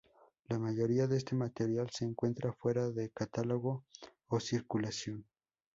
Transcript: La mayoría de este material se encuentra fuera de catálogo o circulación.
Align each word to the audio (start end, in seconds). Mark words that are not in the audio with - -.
La 0.49 0.57
mayoría 0.57 1.05
de 1.05 1.17
este 1.17 1.35
material 1.35 1.91
se 1.91 2.05
encuentra 2.05 2.51
fuera 2.53 2.89
de 2.89 3.11
catálogo 3.11 3.85
o 4.29 4.39
circulación. 4.39 5.27